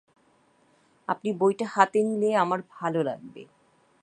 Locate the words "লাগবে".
3.03-3.41